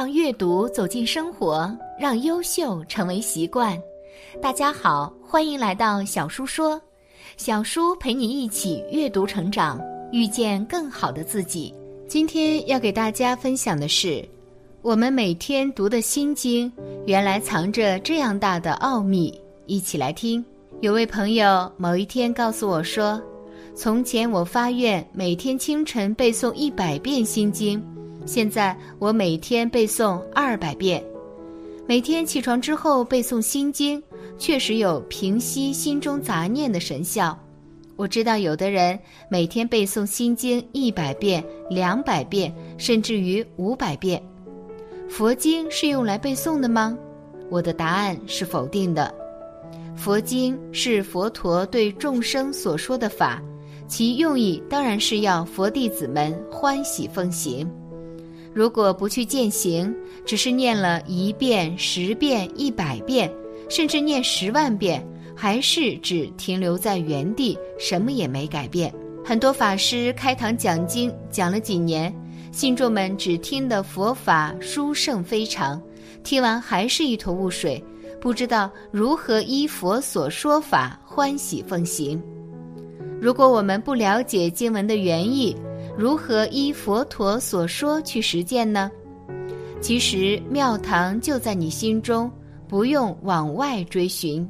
[0.00, 3.78] 让阅读走进生活，让优秀成为习惯。
[4.40, 6.80] 大家好，欢迎来到小叔说，
[7.36, 9.78] 小叔陪你一起阅读成长，
[10.10, 11.74] 遇见更好的自己。
[12.08, 14.26] 今天要给大家分享的是，
[14.80, 16.72] 我们每天读的心经，
[17.04, 19.38] 原来藏着这样大的奥秘。
[19.66, 20.42] 一起来听。
[20.80, 23.20] 有位朋友某一天告诉我说，
[23.74, 27.78] 从前我发愿每天清晨背诵一百遍心经。
[28.26, 31.02] 现在我每天背诵二百遍，
[31.86, 34.02] 每天起床之后背诵心经，
[34.38, 37.36] 确实有平息心中杂念的神效。
[37.96, 38.98] 我知道有的人
[39.30, 44.22] 每天背诵心经一百遍、两百遍，甚至于五百遍。
[45.08, 46.96] 佛经是用来背诵的吗？
[47.50, 49.12] 我的答案是否定的。
[49.96, 53.42] 佛经是佛陀对众生所说的法，
[53.88, 57.70] 其用意当然是要佛弟子们欢喜奉行。
[58.52, 63.30] 如果不去践行，只是念了一遍、十遍、一百遍，
[63.68, 65.06] 甚至念十万遍，
[65.36, 68.92] 还是只停留在原地，什么也没改变。
[69.24, 72.12] 很多法师开堂讲经讲了几年，
[72.50, 75.80] 信众们只听得佛法殊胜非常，
[76.24, 77.82] 听完还是一头雾水，
[78.20, 82.20] 不知道如何依佛所说法欢喜奉行。
[83.20, 85.54] 如果我们不了解经文的原意，
[86.00, 88.90] 如何依佛陀所说去实践呢？
[89.82, 92.32] 其实庙堂就在你心中，
[92.66, 94.48] 不用往外追寻。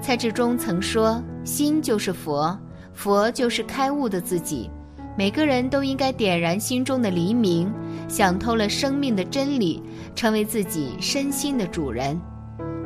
[0.00, 2.58] 蔡志忠曾说：“心就是佛，
[2.92, 4.68] 佛就是开悟的自己。
[5.16, 7.72] 每个人都应该点燃心中的黎明，
[8.08, 9.80] 想透了生命的真理，
[10.16, 12.20] 成为自己身心的主人。”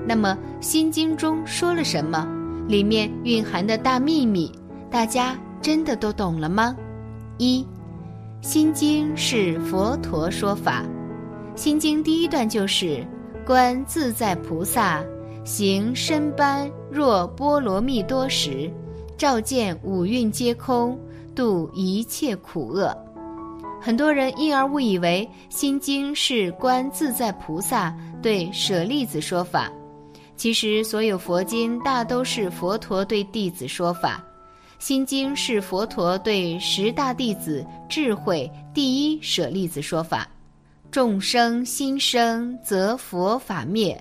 [0.06, 2.28] 那么《心经》中说了什么？
[2.68, 4.52] 里面蕴含的大秘密，
[4.90, 6.76] 大家真的都懂了吗？
[7.42, 7.66] 一，
[8.46, 10.84] 《心经》是佛陀说法，
[11.60, 13.04] 《心经》第一段就是
[13.44, 15.02] 观自在菩萨
[15.42, 18.70] 行深般若波罗蜜多时，
[19.18, 20.96] 照见五蕴皆空，
[21.34, 22.96] 度一切苦厄。
[23.80, 27.92] 很多人因而误以为《心经》是观自在菩萨
[28.22, 29.68] 对舍利子说法，
[30.36, 34.24] 其实所有佛经大都是佛陀对弟子说法。
[34.82, 40.28] 心经是佛陀对十大弟子智慧第一舍利子说法：
[40.90, 43.96] 众生心生，则佛法灭；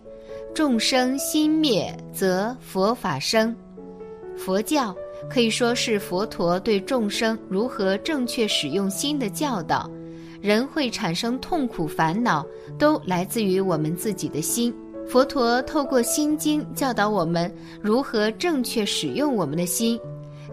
[0.56, 3.56] 众生心灭，则佛法生。
[4.36, 4.92] 佛教
[5.30, 9.88] 可以说是佛陀对众生如何正确使用心的教导。
[10.42, 12.44] 人会产生痛苦烦恼，
[12.80, 14.74] 都来自于我们自己的心。
[15.08, 20.00] 佛陀透过心经教导我们如何正确使用我们的心。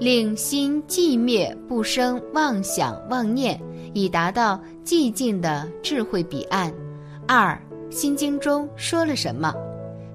[0.00, 3.60] 令心寂灭，不生妄想妄念，
[3.94, 6.72] 以达到寂静的智慧彼岸。
[7.26, 7.60] 二，
[7.92, 9.52] 《心经》中说了什么？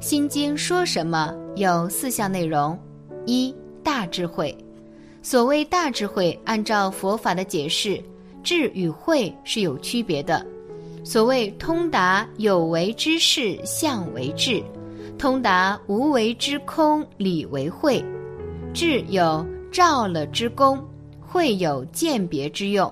[0.05, 1.35] 《心经》说什么？
[1.55, 2.79] 有四项内容：
[3.25, 4.57] 一、大智慧。
[5.21, 8.01] 所谓大智慧，按照佛法的解释，
[8.41, 10.45] 智与慧是有区别的。
[11.03, 14.63] 所谓通达有为之事，相为智；
[15.19, 18.01] 通达无为之空，理为慧。
[18.73, 19.45] 智有。
[19.73, 20.79] 照了之功，
[21.19, 22.87] 会有鉴别之用；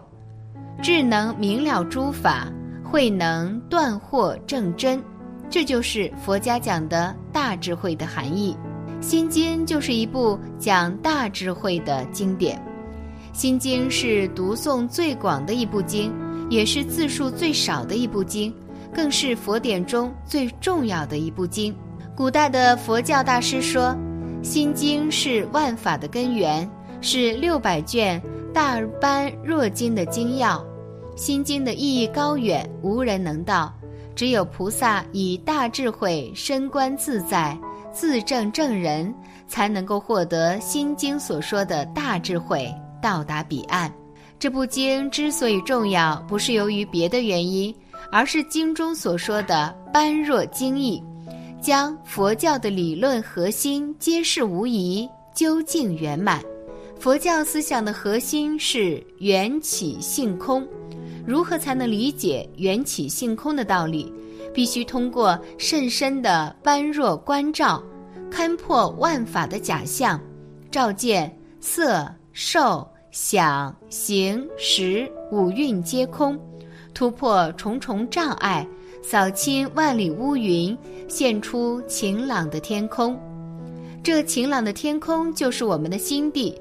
[0.82, 2.52] 智能明了诸法，
[2.84, 5.00] 慧能断惑正真。
[5.48, 8.58] 这就是佛家讲的大智慧的含义。
[9.06, 12.58] 《心经》就是一部讲大智慧的经典，
[13.40, 16.12] 《心经》是读诵最广的一部经，
[16.50, 18.52] 也是字数最少的一部经，
[18.92, 21.76] 更是佛典中最重要的一部经。
[22.16, 23.96] 古代的佛教大师说。
[24.42, 26.70] 心经是万法的根源，
[27.00, 28.22] 是六百卷
[28.54, 30.64] 大般若经的精要。
[31.16, 33.72] 心经的意义高远，无人能到，
[34.16, 37.58] 只有菩萨以大智慧深观自在，
[37.94, 39.14] 自证正人，
[39.48, 43.92] 才能够获得心经所说的大智慧，到达彼岸。
[44.40, 47.74] 这部经之所以重要，不是由于别的原因，
[48.12, 51.04] 而是经中所说的般若经义。
[51.62, 56.42] 将佛教的理论核心揭示无疑，究竟圆满。
[57.00, 60.68] 佛教思想的核心是缘起性空。
[61.24, 64.12] 如何才能理解缘起性空的道理？
[64.52, 67.82] 必须通过甚深的般若观照，
[68.32, 70.20] 勘破万法的假象，
[70.72, 76.40] 照见色、受、想、行、识五蕴皆空，
[76.94, 78.68] 突破重重障碍。
[79.02, 80.78] 扫清万里乌云，
[81.08, 83.20] 现出晴朗的天空。
[84.04, 86.56] 这晴朗的天空就是我们的心地。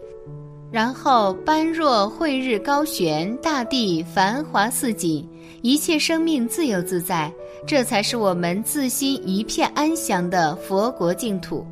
[0.70, 5.28] 然后般若慧日高悬，大地繁华似锦，
[5.62, 7.32] 一切生命自由自在，
[7.66, 11.66] 这才是我们自心一片安详的佛国净土。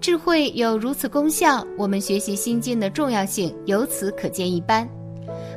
[0.00, 4.88] 智慧有如此功效，我们学习心经的重要性由此可见一斑。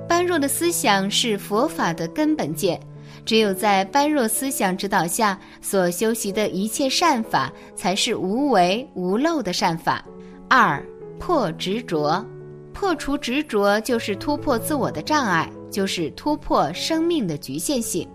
[0.07, 2.80] 般若的思想是佛法的根本见，
[3.25, 10.06] 只有在般若思想指导下所修习的一切善法，才是无为无漏的善法。
[10.48, 10.81] 二
[11.19, 12.24] 破执着，
[12.72, 18.07] 破除执着就是突破自我的障碍，就是突破生命的局限性。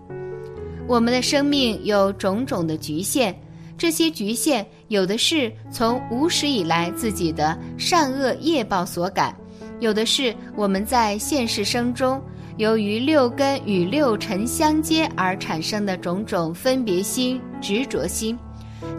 [0.87, 3.35] 我们的生命有种种的局限，
[3.77, 9.35] 这些局限有的是从无始以来自己的善恶业报所感。
[9.79, 12.21] 有的是我们在现世生中，
[12.61, 18.37] 由于六根与六尘相接而产生的种种分别心、执着心，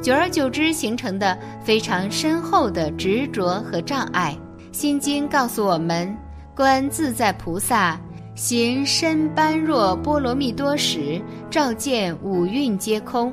[0.03, 4.37] 久而久之形成的非常深厚的执着和障碍。
[4.73, 6.13] 心经告诉我们：
[6.57, 8.01] 观自在菩萨
[8.35, 13.33] 行深般若波罗蜜多时，照见五蕴皆空。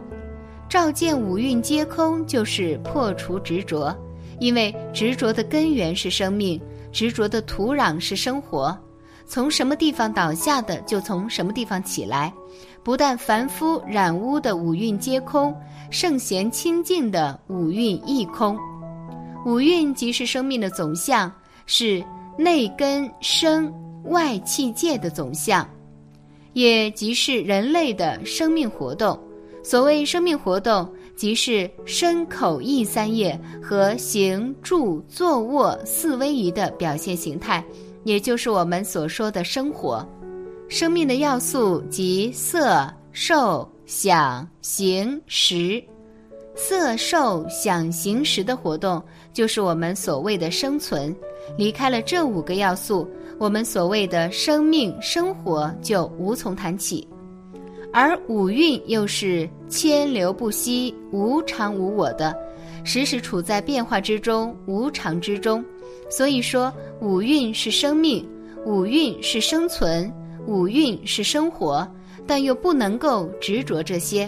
[0.70, 3.98] 照见五蕴皆空，就是破除执着，
[4.40, 6.62] 因为执着的根源是生命。
[6.92, 8.78] 执着的土壤是生活，
[9.30, 12.34] 从什么地方倒下的，就从什么地方起来。
[12.84, 15.56] 不但凡夫染污的五蕴皆空，
[15.92, 18.58] 圣贤清净的五蕴亦空。
[19.46, 21.32] 五蕴即是生命的总相，
[21.68, 22.04] 是
[22.40, 23.72] 内根生
[24.06, 25.64] 外气界的总相，
[26.54, 29.18] 也即是人类的生命活动。
[29.64, 30.92] 所谓生命活动。
[31.16, 37.62] 即是身口意三业和行住坐卧四威仪的表现形态，
[38.10, 40.04] 也就是我们所说的生活。
[40.68, 45.80] 生命的要素即色、受、想、行、识。
[46.56, 49.00] 色、受、想、行、识的活动，
[49.32, 51.16] 就是我们所谓的生存。
[51.56, 53.08] 离开了这五个要素，
[53.38, 57.08] 我们所谓的生命生活就无从谈起。
[57.94, 62.36] 而五蕴又是千流不息、无常无我的，
[62.90, 65.64] 时时处在变化之中、无常之中。
[66.10, 68.28] 所以说，五蕴是生命，
[68.66, 70.12] 五蕴是生存，
[70.48, 71.88] 五蕴是生活，
[72.26, 74.28] 但又不能够执着这些。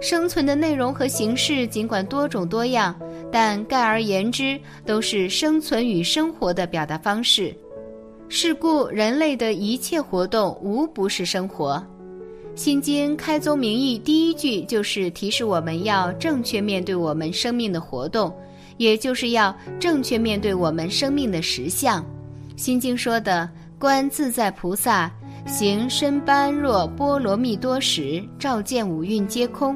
[0.00, 2.92] 生存的内容和形式尽管多种多样，
[3.30, 7.54] 但概而言之，都是生存与生活的表达方式。
[8.28, 11.80] 是故，人类的一切活动无不是生活。
[12.56, 18.30] 心经开宗明义，第一句就是提示我们要正确面对我们生命的活动，
[18.76, 22.04] 也就是要正确面对我们生命的实相。
[22.56, 23.48] 心经说的
[23.78, 25.10] “观自在菩萨
[25.46, 29.74] 行深般若波罗蜜多时，照见五蕴皆空”，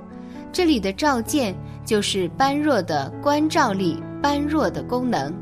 [0.53, 1.55] 这里的“照见”
[1.87, 5.32] 就是般若的观照力，般若的功能。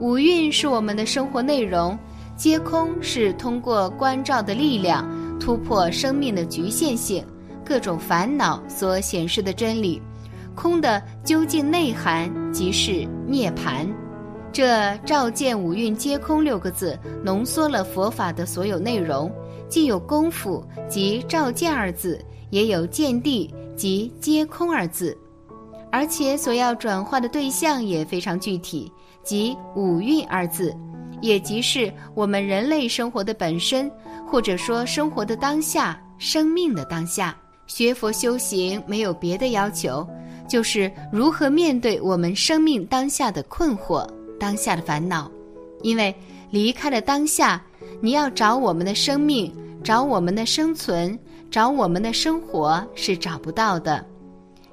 [0.00, 1.96] 五蕴是我们的生活内容，
[2.36, 5.08] 皆空是通过观照的力量。
[5.44, 7.22] 突破生命的局限性，
[7.62, 10.00] 各种烦恼所显示的真理，
[10.54, 13.86] 空的究竟内涵即是涅槃。
[14.50, 19.30] 这照见五蕴皆空六个字，浓缩了佛法的所有内容，
[19.68, 22.18] 既有功夫即照见二字，
[22.48, 25.14] 也有见地即皆空二字，
[25.92, 28.90] 而且所要转化的对象也非常具体，
[29.22, 30.74] 即五蕴二字，
[31.20, 33.90] 也即是我们人类生活的本身。
[34.26, 40.04] 或者说，生活的当下，生命的当下，学佛修行没有别的要求，
[40.48, 44.04] 就是如何面对我们生命当下的困惑、
[44.40, 45.30] 当下的烦恼。
[45.82, 46.12] 因为
[46.50, 47.62] 离开了当下，
[48.00, 49.54] 你要找我们的生命，
[49.84, 51.16] 找我们的生存，
[51.48, 54.04] 找我们的生活是找不到的。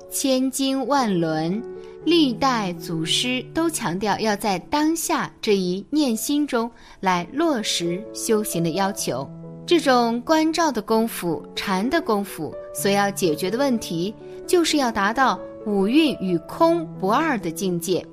[0.09, 1.61] 千经万轮，
[2.03, 9.29] 历代祖师都强调要在当下这一念心中来落实修行的要求。
[9.67, 14.13] 这种关照的功夫、禅的功夫，所要解决的问题，
[14.47, 18.03] 就是要达到五蕴与空不二的境界，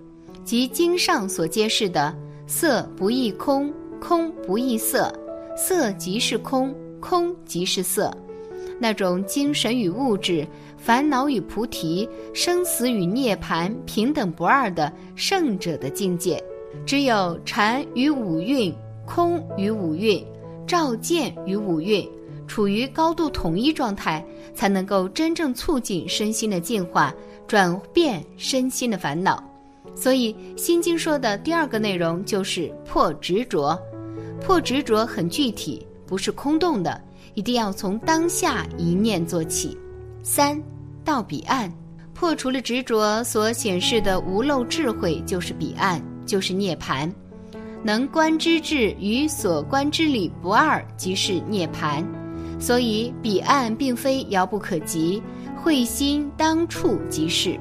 [0.44, 2.14] 即经上所揭示的
[2.46, 5.12] “色不异空，空不异色，
[5.56, 8.14] 色即是空，空即是色”，
[8.78, 10.46] 那种精神与物质、
[10.78, 16.42] 烦恼与菩提、生死与涅槃平等不二的圣者的境界。
[16.86, 20.24] 只有禅与五蕴，空与五蕴。
[20.66, 22.06] 照见与五蕴
[22.46, 24.22] 处于高度统一状态，
[24.54, 27.10] 才能够真正促进身心的进化，
[27.46, 29.42] 转变身心的烦恼。
[29.94, 33.78] 所以，《心经》说的第二个内容就是破执着。
[34.42, 37.00] 破执着很具体，不是空洞的，
[37.32, 39.74] 一定要从当下一念做起。
[40.30, 40.62] 三
[41.06, 41.72] 到彼岸，
[42.12, 47.10] 破除了执着所显示的无漏智慧，就是彼岸，就是涅槃。
[47.82, 52.04] 能观之智与所观之理不二，即是涅槃。
[52.60, 55.22] 所以彼岸并非遥不可及，
[55.56, 57.58] 会心当处即是。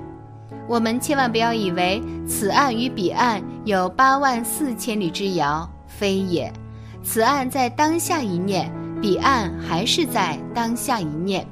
[0.68, 6.52] 我们千万不要以为此岸与彼岸有八万四千里之遥，非也。
[7.02, 8.70] 此岸在当下一念，
[9.02, 11.48] 彼岸还是在当下一念。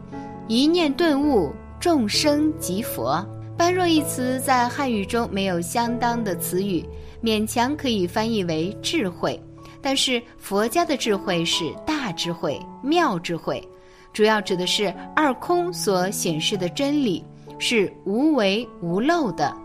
[0.47, 3.25] 一念顿悟，众生即佛。
[3.57, 6.85] 般若一词在汉语中没有相当的词语，
[7.23, 9.41] 勉强可以翻译为智慧。
[9.81, 13.65] 但是佛家的智慧是大智慧、妙智慧，
[14.13, 17.23] 主要指的是二空所显示的真理。
[17.57, 19.55] 是无为无漏的，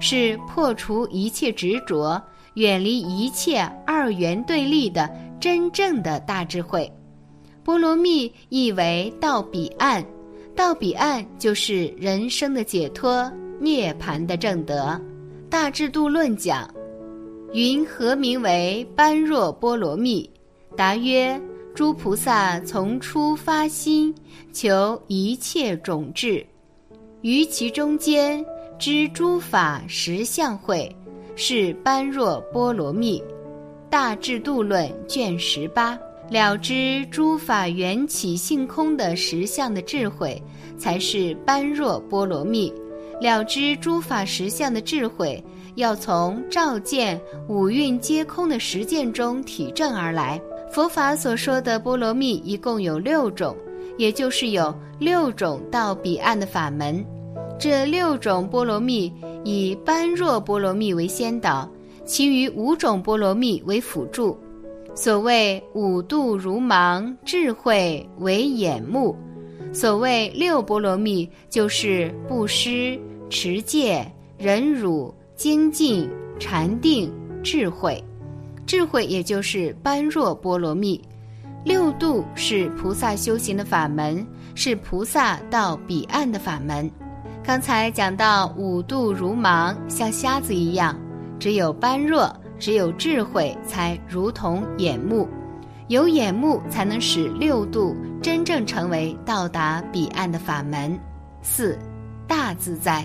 [0.00, 2.20] 是破除一切执着、
[2.54, 5.08] 远离一切二元对立的
[5.40, 6.92] 真正的大智慧。
[7.62, 10.04] 波罗蜜意为到彼岸，
[10.56, 14.98] 到彼岸就是人生的解脱、涅槃的正德。
[15.50, 16.68] 大智度论讲，
[17.52, 20.28] 云何名为般若波罗蜜？
[20.74, 21.38] 答曰：
[21.74, 24.14] 诸菩萨从初发心，
[24.50, 26.44] 求一切种智。
[27.20, 28.44] 于其中间
[28.78, 30.90] 知诸法实相会，
[31.36, 33.22] 是般若波罗蜜。
[33.90, 40.42] 大智度论卷十八，了知诸法缘起性空的实相的智慧，
[40.76, 42.72] 才是般若波罗蜜。
[43.20, 45.42] 了知诸法实相的智慧，
[45.76, 47.18] 要从照见
[47.48, 50.40] 五蕴皆空的实践中体证而来。
[50.70, 53.56] 佛法所说的波罗蜜一共有六种，
[53.96, 57.02] 也就是有六种到彼岸的法门。
[57.58, 59.10] 这六种波罗蜜
[59.44, 61.70] 以般若波罗蜜为先导，
[62.04, 64.36] 其余五种波罗蜜为辅助。
[64.96, 69.14] 所谓五度如盲，智慧为眼目；
[69.70, 72.98] 所谓六波罗蜜，就是布施、
[73.28, 76.10] 持戒、忍辱、精进、
[76.40, 77.12] 禅定、
[77.44, 78.02] 智慧。
[78.64, 80.98] 智慧也就是般若波罗蜜。
[81.62, 86.90] 六度是菩萨修行的法门，是菩萨到彼岸的法门。
[87.44, 90.98] 刚才讲到五度如盲，像瞎子一样，
[91.38, 95.28] 只有般若，只有智慧，才如同眼目，
[95.88, 100.98] 有眼目才能使六度真正成为到达彼岸的法门。
[101.42, 101.78] 四
[102.26, 103.04] 大自在，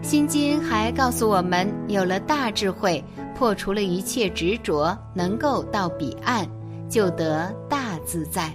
[0.00, 3.02] 心经还告诉我们，有了大智慧，
[3.34, 6.48] 破除了一切执着，能够到彼岸，
[6.88, 8.52] 就得大自在。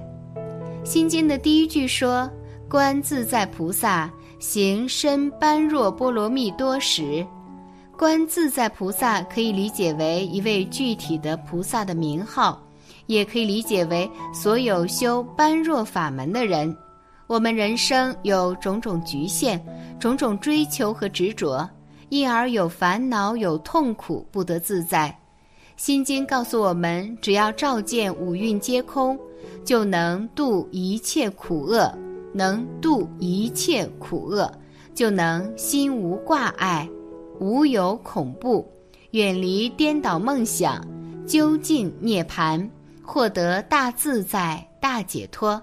[0.84, 2.30] 心经的第一句说
[2.70, 4.10] ：“观自在菩萨。”
[4.40, 7.26] 行深般若波罗蜜多时，
[7.98, 12.62] 观自在菩萨可以理解为一位具体的菩萨的名号，
[13.08, 16.74] 也可以理解为所有修般若法门的人。
[17.26, 19.60] 我们人生有种种局限，
[20.00, 21.68] 种种追求和执着，
[22.10, 25.18] 因而有烦恼、有痛苦，不得自在。
[25.76, 29.18] 心经告诉我们，只要照见五蕴皆空，
[29.66, 31.92] 就能度一切苦厄。
[32.32, 34.52] 能度一切苦厄，
[34.94, 36.88] 就能心无挂碍，
[37.40, 38.68] 无有恐怖，
[39.12, 40.86] 远离颠倒梦想，
[41.26, 42.68] 究竟涅槃，
[43.02, 45.62] 获得大自在、大解脱，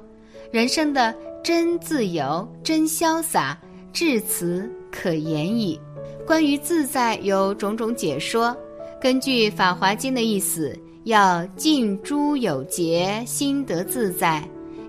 [0.50, 3.58] 人生的真自由、真潇洒，
[3.92, 5.78] 至此可言矣。
[6.26, 8.56] 关于自在有种种解说，
[9.00, 14.42] 根据《法华经》的意思，要尽诸有节，心得自在。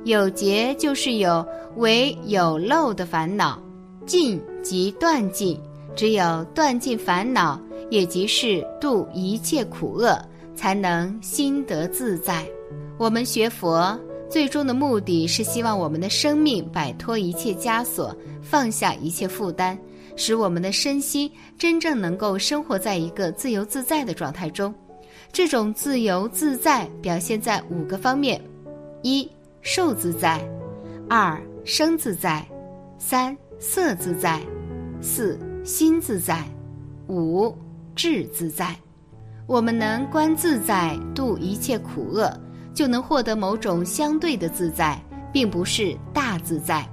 [0.06, 1.46] 有结就是有
[1.78, 3.62] 为有漏的烦恼，
[4.06, 5.60] 尽即断尽，
[5.96, 7.60] 只有断尽烦恼，
[7.90, 10.20] 也即是度一切苦厄，
[10.56, 12.46] 才能心得自在。
[12.98, 13.98] 我们学佛
[14.30, 19.78] 最终的目的是希望我们的生命摆脱一切枷锁，放下一切负担，
[20.16, 24.74] 使我们的身心真正能够生活在一个自由自在的状态中。
[25.32, 28.42] 这种自由自在表现在五个方面：
[29.02, 29.30] 一。
[29.68, 30.48] 受自在，
[31.10, 32.46] 二生自在，
[33.00, 34.40] 三色自在，
[35.02, 36.44] 四心自在，
[37.08, 37.52] 五
[37.96, 38.76] 智自在。
[39.48, 42.32] 我们能观自在，度一切苦厄，
[42.72, 45.02] 就能获得某种相对的自在，
[45.34, 46.88] 并不是大自在。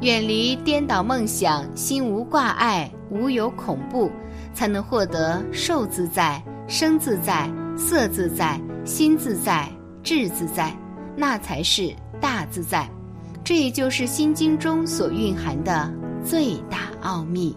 [0.00, 4.10] 远离颠倒梦想，心无挂碍，无有恐怖，
[4.52, 9.70] 才能获得受自在、生自在、色自在、心自在、
[10.02, 10.76] 智自在。
[11.14, 12.90] 那才是大自在，
[13.44, 15.88] 这也就是《心经》中所蕴含的
[16.24, 17.56] 最大奥秘。